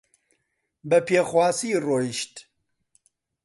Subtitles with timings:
[0.89, 2.35] بە پێخواسی ڕۆیشت